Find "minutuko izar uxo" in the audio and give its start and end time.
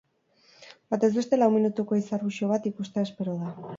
1.57-2.51